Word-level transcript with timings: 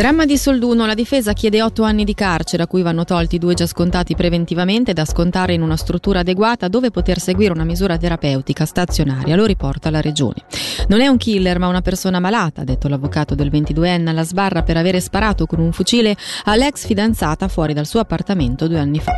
Dramma 0.00 0.24
di 0.24 0.38
Solduno, 0.38 0.86
la 0.86 0.94
difesa 0.94 1.34
chiede 1.34 1.60
otto 1.60 1.82
anni 1.82 2.04
di 2.04 2.14
carcere 2.14 2.62
a 2.62 2.66
cui 2.66 2.80
vanno 2.80 3.04
tolti 3.04 3.36
due 3.36 3.52
già 3.52 3.66
scontati 3.66 4.14
preventivamente 4.14 4.94
da 4.94 5.04
scontare 5.04 5.52
in 5.52 5.60
una 5.60 5.76
struttura 5.76 6.20
adeguata 6.20 6.68
dove 6.68 6.90
poter 6.90 7.18
seguire 7.18 7.52
una 7.52 7.64
misura 7.64 7.98
terapeutica 7.98 8.64
stazionaria, 8.64 9.36
lo 9.36 9.44
riporta 9.44 9.90
la 9.90 10.00
regione. 10.00 10.42
Non 10.88 11.02
è 11.02 11.06
un 11.06 11.18
killer 11.18 11.58
ma 11.58 11.68
una 11.68 11.82
persona 11.82 12.18
malata, 12.18 12.62
ha 12.62 12.64
detto 12.64 12.88
l'avvocato 12.88 13.34
del 13.34 13.50
22enne 13.50 14.08
alla 14.08 14.24
sbarra 14.24 14.62
per 14.62 14.78
avere 14.78 15.00
sparato 15.00 15.44
con 15.44 15.60
un 15.60 15.70
fucile 15.70 16.16
all'ex 16.44 16.86
fidanzata 16.86 17.46
fuori 17.48 17.74
dal 17.74 17.84
suo 17.84 18.00
appartamento 18.00 18.68
due 18.68 18.78
anni 18.78 19.00
fa. 19.00 19.12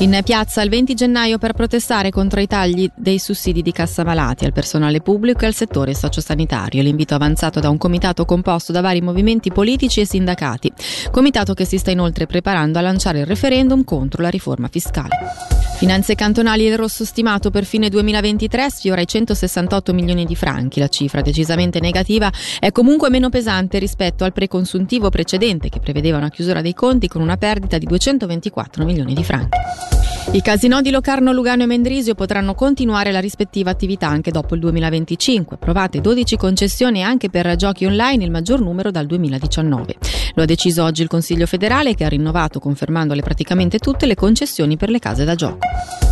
In 0.00 0.16
piazza 0.22 0.62
il 0.62 0.70
20 0.70 0.94
gennaio 0.94 1.38
per 1.38 1.54
protestare 1.54 2.10
contro 2.10 2.38
i 2.38 2.46
tagli 2.46 2.88
dei 2.94 3.18
sussidi 3.18 3.62
di 3.62 3.72
cassa 3.72 4.04
malati 4.04 4.44
al 4.44 4.52
personale 4.52 5.00
pubblico 5.00 5.40
e 5.40 5.46
al 5.46 5.54
settore 5.54 5.92
sociosanitario. 5.92 6.82
L'invito 6.82 7.16
avanzato 7.16 7.58
da 7.58 7.68
un 7.68 7.78
comitato 7.78 8.24
composto 8.24 8.70
da 8.70 8.80
vari 8.80 9.00
movimenti 9.00 9.50
politici 9.50 10.00
e 10.00 10.06
sindacati. 10.06 10.72
Comitato 11.10 11.52
che 11.52 11.64
si 11.64 11.78
sta 11.78 11.90
inoltre 11.90 12.26
preparando 12.26 12.78
a 12.78 12.82
lanciare 12.82 13.18
il 13.18 13.26
referendum 13.26 13.82
contro 13.82 14.22
la 14.22 14.28
riforma 14.30 14.68
fiscale. 14.68 15.57
Finanze 15.78 16.16
cantonali 16.16 16.64
il 16.64 16.76
rosso 16.76 17.04
stimato 17.04 17.52
per 17.52 17.64
fine 17.64 17.88
2023 17.88 18.68
sfiora 18.68 19.00
i 19.00 19.06
168 19.06 19.94
milioni 19.94 20.24
di 20.24 20.34
franchi. 20.34 20.80
La 20.80 20.88
cifra 20.88 21.20
decisamente 21.20 21.78
negativa 21.78 22.32
è 22.58 22.72
comunque 22.72 23.10
meno 23.10 23.28
pesante 23.28 23.78
rispetto 23.78 24.24
al 24.24 24.32
preconsuntivo 24.32 25.08
precedente 25.08 25.68
che 25.68 25.78
prevedeva 25.78 26.16
una 26.16 26.30
chiusura 26.30 26.62
dei 26.62 26.74
conti 26.74 27.06
con 27.06 27.22
una 27.22 27.36
perdita 27.36 27.78
di 27.78 27.86
224 27.86 28.84
milioni 28.84 29.14
di 29.14 29.22
franchi. 29.22 29.56
I 30.30 30.42
casinò 30.42 30.82
di 30.82 30.90
Locarno, 30.90 31.32
Lugano 31.32 31.62
e 31.62 31.66
Mendrisio 31.66 32.14
potranno 32.14 32.54
continuare 32.54 33.12
la 33.12 33.18
rispettiva 33.18 33.70
attività 33.70 34.08
anche 34.08 34.30
dopo 34.30 34.54
il 34.54 34.60
2025. 34.60 35.56
Provate 35.56 36.02
12 36.02 36.36
concessioni 36.36 37.02
anche 37.02 37.30
per 37.30 37.56
giochi 37.56 37.86
online, 37.86 38.24
il 38.24 38.30
maggior 38.30 38.60
numero 38.60 38.90
dal 38.90 39.06
2019. 39.06 39.96
Lo 40.34 40.42
ha 40.42 40.46
deciso 40.46 40.84
oggi 40.84 41.00
il 41.00 41.08
Consiglio 41.08 41.46
federale 41.46 41.94
che 41.94 42.04
ha 42.04 42.08
rinnovato, 42.08 42.58
confermandole 42.58 43.22
praticamente 43.22 43.78
tutte 43.78 44.04
le 44.04 44.14
concessioni 44.14 44.76
per 44.76 44.90
le 44.90 44.98
case 44.98 45.24
da 45.24 45.34
gioco. 45.34 45.66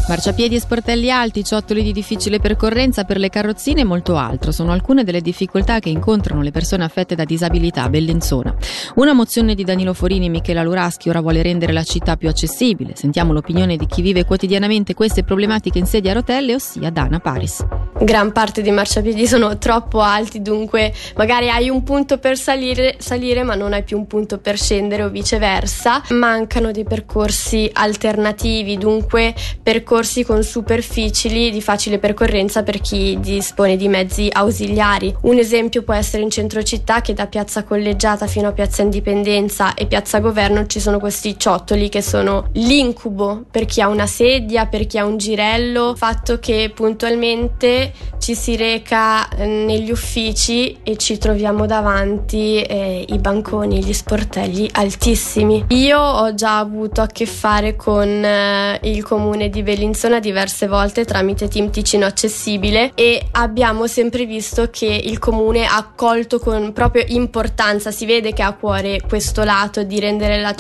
Marciapiedi 0.09 0.55
e 0.55 0.61
sportelli 0.61 1.11
alti, 1.11 1.43
ciottoli 1.43 1.83
di 1.83 1.91
difficile 1.91 2.39
percorrenza 2.39 3.03
per 3.03 3.19
le 3.19 3.29
carrozzine 3.29 3.81
e 3.81 3.85
molto 3.85 4.17
altro 4.17 4.53
sono 4.53 4.71
alcune 4.71 5.03
delle 5.03 5.21
difficoltà 5.21 5.81
che 5.81 5.89
incontrano 5.89 6.43
le 6.43 6.53
persone 6.53 6.85
affette 6.85 7.17
da 7.17 7.25
disabilità 7.25 7.83
a 7.83 7.89
Bellinzona. 7.89 8.55
Una 8.95 9.15
mozione 9.15 9.57
di 9.57 9.65
Danilo 9.65 9.95
Forini 9.95 10.27
e 10.27 10.29
Michela 10.29 10.63
Luraschi 10.63 11.09
ora 11.09 11.21
vuole 11.21 11.43
rendere 11.43 11.73
la 11.73 11.83
città 11.83 12.17
più 12.17 12.29
accessibile. 12.29 12.93
Sentiamo 12.95 13.33
l'opinione 13.33 13.77
di 13.77 13.87
chi 13.87 14.01
vive 14.01 14.25
quotidianamente 14.25 14.95
queste 14.95 15.25
problematiche 15.25 15.79
in 15.79 15.87
sedia 15.87 16.13
a 16.13 16.15
rotelle, 16.15 16.55
ossia 16.55 16.91
Dana 16.91 17.19
Paris. 17.19 17.67
Gran 17.99 18.31
parte 18.31 18.63
dei 18.63 18.73
marciapiedi 18.73 19.27
sono 19.27 19.59
troppo 19.59 20.01
alti, 20.03 20.41
dunque 20.41 20.93
magari 21.17 21.51
hai 21.51 21.69
un 21.69 21.83
punto 21.83 22.19
per 22.19 22.37
salire, 22.37 22.95
salire 22.99 23.43
ma 23.43 23.57
non 23.57 23.73
hai 23.73 23.83
più 23.83 23.97
un 23.99 24.07
punto 24.07 24.39
per 24.39 24.57
scendere 24.57 25.03
o 25.03 25.09
viceversa. 25.09 26.01
Mancano 26.11 26.71
dei 26.71 26.85
percorsi 26.85 27.69
alternativi, 27.73 28.79
dunque 28.79 29.35
percorsi 29.61 29.95
percorsi 29.97 30.25
con 30.25 30.43
superficili 30.43 31.51
di 31.51 31.63
facile 31.63 31.99
percorrenza 31.99 32.63
per 32.63 32.83
chi 32.83 33.19
dispone 33.19 33.79
di 33.79 33.89
mezzi 33.89 34.29
ausiliari. 34.31 35.15
Un 35.23 35.39
esempio 35.39 35.83
può 35.83 35.95
essere 35.95 36.23
in 36.23 36.29
centro 36.29 36.63
città 36.63 37.01
che 37.01 37.15
da 37.15 37.27
piazza 37.29 37.65
Collegiata 37.65 38.27
fino 38.27 38.49
a 38.49 38.53
piazza 38.53 38.83
Indipendenza 38.83 39.73
e 39.73 39.87
piazza 39.87 40.21
Governo 40.21 40.67
ci 40.67 40.81
sono 40.81 40.99
questi 40.99 41.39
ciottoli 41.39 41.89
che 41.89 42.03
sono 42.03 42.51
l'incubo 42.53 43.45
per 43.51 43.65
chi 43.65 43.81
ha 43.81 43.89
una 43.89 44.07
sedia, 44.07 44.67
per 44.67 44.87
chi 44.87 44.99
ha 44.99 45.07
un 45.07 45.17
girello, 45.17 45.95
fatto 45.97 46.39
che 46.41 46.71
puntualmente 46.75 47.91
ci 48.27 48.35
si 48.35 48.57
reca 48.57 49.29
eh, 49.29 49.47
negli 49.47 49.89
uffici 49.93 50.79
e 50.83 50.97
ci 50.97 51.17
troviamo 51.17 51.65
davanti 51.65 52.61
eh, 52.61 53.05
i 53.07 53.19
banconi 53.19 53.85
gli 53.85 53.93
sportelli 53.93 54.69
altissimi. 54.73 55.65
Io 55.69 56.01
ho 56.01 56.35
già 56.35 56.59
avuto 56.59 57.03
a 57.03 57.07
che 57.07 57.25
fare 57.25 57.77
con 57.77 58.09
eh, 58.09 58.81
il 58.83 59.05
comune 59.05 59.49
di 59.49 59.63
Bellinzona 59.63 60.19
diverse 60.19 60.67
volte 60.67 61.05
tramite 61.05 61.47
Team 61.47 61.71
Ticino 61.71 62.05
Accessibile 62.05 62.91
e 62.97 63.29
abbiamo 63.31 63.87
sempre 63.87 64.27
visto 64.27 64.71
che 64.71 64.87
il 64.87 65.21
comune 65.21 65.65
ha 65.65 65.77
accolto 65.77 66.41
con 66.41 66.73
proprio 66.73 67.05
importanza, 67.07 67.93
si 67.93 68.07
vede 68.07 68.33
che 68.33 68.43
ha 68.43 68.49
a 68.49 68.55
cuore 68.55 69.03
questo 69.07 69.45
lato 69.45 69.85
di 69.85 70.01
rendere 70.01 70.41
la 70.41 70.53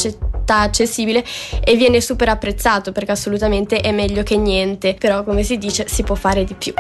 accessibile 0.54 1.24
e 1.62 1.76
viene 1.76 2.00
super 2.00 2.28
apprezzato 2.28 2.92
perché 2.92 3.12
assolutamente 3.12 3.78
è 3.78 3.92
meglio 3.92 4.22
che 4.22 4.36
niente, 4.36 4.94
però 4.98 5.24
come 5.24 5.42
si 5.42 5.58
dice 5.58 5.86
si 5.88 6.02
può 6.02 6.14
fare 6.14 6.44
di 6.44 6.54
più. 6.54 6.72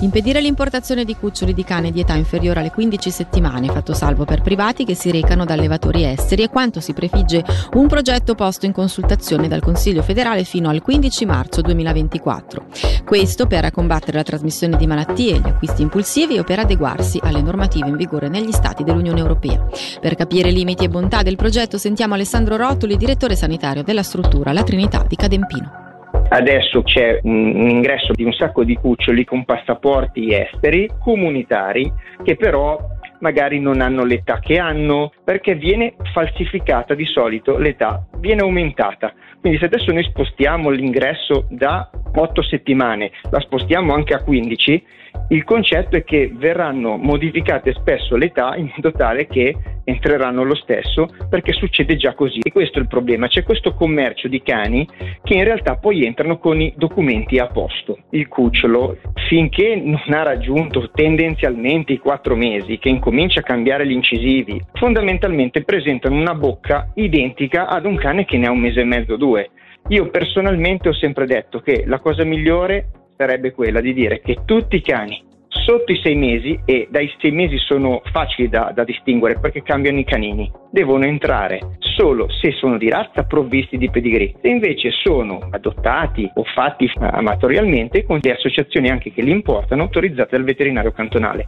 Impedire 0.00 0.40
l'importazione 0.40 1.04
di 1.04 1.16
cuccioli 1.16 1.54
di 1.54 1.64
cane 1.64 1.90
di 1.90 2.00
età 2.00 2.14
inferiore 2.14 2.60
alle 2.60 2.70
15 2.70 3.10
settimane, 3.10 3.68
fatto 3.68 3.94
salvo 3.94 4.24
per 4.24 4.40
privati 4.40 4.84
che 4.84 4.94
si 4.94 5.10
recano 5.10 5.44
da 5.44 5.54
allevatori 5.54 6.04
esteri, 6.04 6.42
e 6.42 6.48
quanto 6.48 6.80
si 6.80 6.92
prefigge 6.92 7.44
un 7.74 7.86
progetto 7.86 8.34
posto 8.34 8.66
in 8.66 8.72
consultazione 8.72 9.48
dal 9.48 9.60
Consiglio 9.60 10.02
federale 10.02 10.44
fino 10.44 10.68
al 10.68 10.82
15 10.82 11.24
marzo 11.24 11.60
2024. 11.60 12.66
Questo 13.04 13.46
per 13.46 13.70
combattere 13.70 14.16
la 14.16 14.22
trasmissione 14.22 14.76
di 14.76 14.86
malattie, 14.86 15.38
gli 15.38 15.48
acquisti 15.48 15.82
impulsivi 15.82 16.38
o 16.38 16.44
per 16.44 16.60
adeguarsi 16.60 17.20
alle 17.22 17.42
normative 17.42 17.88
in 17.88 17.96
vigore 17.96 18.28
negli 18.28 18.52
Stati 18.52 18.82
dell'Unione 18.84 19.20
Europea. 19.20 19.64
Per 20.00 20.14
capire 20.14 20.50
limiti 20.50 20.84
e 20.84 20.88
bontà 20.88 21.22
del 21.22 21.36
progetto 21.36 21.78
sentiamo 21.78 22.14
Alessandro 22.14 22.56
Rotoli, 22.72 22.96
direttore 22.96 23.36
sanitario 23.36 23.82
della 23.82 24.02
struttura 24.02 24.50
La 24.50 24.62
Trinità 24.62 25.04
di 25.06 25.14
Cadempino. 25.14 26.08
Adesso 26.30 26.82
c'è 26.82 27.20
un 27.22 27.68
ingresso 27.68 28.12
di 28.14 28.24
un 28.24 28.32
sacco 28.32 28.64
di 28.64 28.76
cuccioli 28.76 29.26
con 29.26 29.44
passaporti 29.44 30.32
esteri, 30.32 30.88
comunitari, 30.98 31.92
che 32.22 32.34
però 32.36 32.78
magari 33.20 33.60
non 33.60 33.82
hanno 33.82 34.04
l'età 34.04 34.38
che 34.38 34.56
hanno, 34.56 35.12
perché 35.22 35.54
viene 35.54 35.96
falsificata 36.14 36.94
di 36.94 37.04
solito 37.04 37.58
l'età, 37.58 38.06
viene 38.16 38.40
aumentata. 38.40 39.12
Quindi 39.38 39.58
se 39.58 39.66
adesso 39.66 39.92
noi 39.92 40.04
spostiamo 40.04 40.70
l'ingresso 40.70 41.44
da 41.50 41.90
8 42.14 42.42
settimane, 42.42 43.10
la 43.30 43.40
spostiamo 43.40 43.92
anche 43.92 44.14
a 44.14 44.22
15, 44.22 44.84
il 45.28 45.44
concetto 45.44 45.96
è 45.96 46.04
che 46.04 46.32
verranno 46.34 46.96
modificate 46.96 47.74
spesso 47.74 48.16
l'età 48.16 48.56
in 48.56 48.70
modo 48.74 48.92
tale 48.92 49.26
che 49.26 49.54
entreranno 49.84 50.42
lo 50.44 50.54
stesso 50.54 51.08
perché 51.28 51.52
succede 51.52 51.96
già 51.96 52.14
così. 52.14 52.40
E 52.42 52.52
questo 52.52 52.78
è 52.78 52.82
il 52.82 52.88
problema, 52.88 53.28
c'è 53.28 53.42
questo 53.42 53.74
commercio 53.74 54.28
di 54.28 54.42
cani 54.42 54.86
che 55.22 55.34
in 55.34 55.44
realtà 55.44 55.76
poi 55.76 56.04
entrano 56.04 56.38
con 56.38 56.60
i 56.60 56.72
documenti 56.76 57.38
a 57.38 57.46
posto. 57.46 57.98
Il 58.10 58.28
cucciolo, 58.28 58.98
finché 59.28 59.76
non 59.76 60.00
ha 60.08 60.22
raggiunto 60.22 60.90
tendenzialmente 60.90 61.92
i 61.92 61.98
quattro 61.98 62.36
mesi, 62.36 62.78
che 62.78 62.88
incomincia 62.88 63.40
a 63.40 63.44
cambiare 63.44 63.86
gli 63.86 63.92
incisivi, 63.92 64.60
fondamentalmente 64.74 65.62
presentano 65.62 66.16
una 66.16 66.34
bocca 66.34 66.90
identica 66.94 67.68
ad 67.68 67.84
un 67.84 67.96
cane 67.96 68.24
che 68.24 68.38
ne 68.38 68.46
ha 68.46 68.50
un 68.50 68.58
mese 68.58 68.80
e 68.80 68.84
mezzo 68.84 69.14
o 69.14 69.16
due. 69.16 69.50
Io 69.88 70.10
personalmente 70.10 70.88
ho 70.88 70.94
sempre 70.94 71.26
detto 71.26 71.60
che 71.60 71.84
la 71.86 71.98
cosa 71.98 72.24
migliore 72.24 72.86
sarebbe 73.16 73.52
quella 73.52 73.80
di 73.80 73.92
dire 73.92 74.20
che 74.20 74.38
tutti 74.44 74.76
i 74.76 74.80
cani 74.80 75.30
sotto 75.64 75.92
i 75.92 76.00
sei 76.02 76.14
mesi, 76.14 76.60
e 76.64 76.88
dai 76.90 77.12
sei 77.18 77.30
mesi 77.30 77.56
sono 77.58 78.02
facili 78.12 78.48
da, 78.48 78.72
da, 78.74 78.84
distinguere 78.84 79.38
perché 79.38 79.62
cambiano 79.62 79.98
i 79.98 80.04
canini, 80.04 80.50
devono 80.72 81.04
entrare 81.04 81.76
solo 81.78 82.28
se 82.30 82.52
sono 82.52 82.78
di 82.78 82.88
razza 82.88 83.24
provvisti 83.24 83.76
di 83.76 83.90
pedigree. 83.90 84.34
Se 84.40 84.48
invece 84.48 84.90
sono 84.90 85.48
adottati 85.50 86.28
o 86.34 86.44
fatti 86.44 86.90
amatorialmente 86.98 88.04
con 88.04 88.18
le 88.20 88.32
associazioni 88.32 88.88
anche 88.88 89.12
che 89.12 89.22
li 89.22 89.30
importano 89.30 89.82
autorizzate 89.82 90.36
dal 90.36 90.44
veterinario 90.44 90.92
cantonale. 90.92 91.44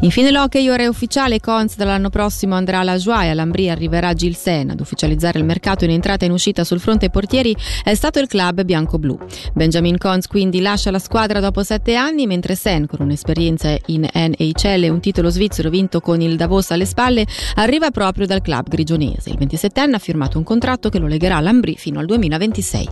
Infine 0.00 0.30
l'hockey 0.30 0.68
ora 0.68 0.84
è 0.84 0.86
ufficiale, 0.86 1.40
Cons 1.40 1.76
dall'anno 1.76 2.08
prossimo 2.08 2.54
andrà 2.54 2.78
alla 2.78 2.96
Joie 2.96 3.26
e 3.26 3.30
all'Ambri 3.30 3.68
arriverà 3.68 4.12
Gil 4.12 4.36
Sen. 4.36 4.70
Ad 4.70 4.78
ufficializzare 4.78 5.40
il 5.40 5.44
mercato 5.44 5.84
in 5.84 5.90
entrata 5.90 6.22
e 6.22 6.28
in 6.28 6.32
uscita 6.32 6.62
sul 6.62 6.78
fronte 6.78 7.10
portieri 7.10 7.54
è 7.82 7.94
stato 7.94 8.20
il 8.20 8.28
club 8.28 8.62
bianco-blu. 8.62 9.18
Benjamin 9.54 9.98
Cons 9.98 10.28
quindi 10.28 10.60
lascia 10.60 10.92
la 10.92 11.00
squadra 11.00 11.40
dopo 11.40 11.64
sette 11.64 11.96
anni, 11.96 12.28
mentre 12.28 12.54
Sen, 12.54 12.86
con 12.86 13.00
un'esperienza 13.00 13.76
in 13.86 14.08
NHL 14.12 14.84
e 14.84 14.88
un 14.88 15.00
titolo 15.00 15.30
svizzero 15.30 15.68
vinto 15.68 15.98
con 15.98 16.20
il 16.20 16.36
Davos 16.36 16.70
alle 16.70 16.86
spalle, 16.86 17.26
arriva 17.56 17.90
proprio 17.90 18.07
dal 18.26 18.42
club 18.42 18.68
grigionese. 18.68 19.30
Il 19.30 19.38
27enne 19.38 19.94
ha 19.94 19.98
firmato 19.98 20.38
un 20.38 20.44
contratto 20.44 20.88
che 20.88 20.98
lo 20.98 21.06
legherà 21.06 21.36
all'Ambri 21.36 21.76
fino 21.76 21.98
al 21.98 22.06
2026. 22.06 22.88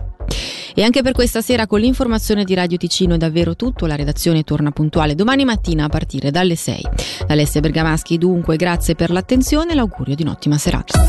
E 0.75 0.83
anche 0.83 1.01
per 1.01 1.13
questa 1.13 1.41
sera 1.41 1.65
con 1.65 1.79
l'informazione 1.79 2.43
di 2.43 2.53
Radio 2.53 2.77
Ticino 2.77 3.15
è 3.15 3.17
davvero 3.17 3.55
tutto, 3.55 3.87
la 3.87 3.95
redazione 3.95 4.43
torna 4.43 4.71
puntuale 4.71 5.15
domani 5.15 5.43
mattina 5.43 5.85
a 5.85 5.89
partire 5.89 6.29
dalle 6.29 6.55
6. 6.55 6.81
Da 7.25 7.33
Alessia 7.33 7.61
Bergamaschi 7.61 8.17
dunque 8.17 8.57
grazie 8.57 8.93
per 8.93 9.09
l'attenzione 9.09 9.71
e 9.71 9.75
l'augurio 9.75 10.13
di 10.13 10.21
un'ottima 10.21 10.57
serata. 10.57 10.99